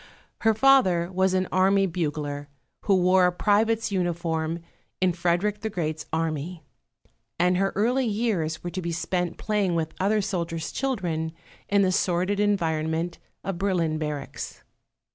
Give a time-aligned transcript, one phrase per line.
[0.39, 2.49] Her father was an army bugler,
[2.85, 4.61] who wore private's uniform
[4.99, 6.63] in Frederick the Great's army;
[7.37, 11.33] and her early years were to be spent playing with other soldiers' children
[11.69, 14.63] in the sordid environment of Berlin barracks.